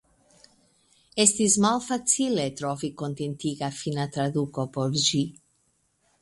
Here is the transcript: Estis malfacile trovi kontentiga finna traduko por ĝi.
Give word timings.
Estis 1.23 1.57
malfacile 1.65 2.45
trovi 2.61 2.89
kontentiga 3.03 3.71
finna 3.83 4.07
traduko 4.17 4.67
por 4.79 4.99
ĝi. 5.05 5.23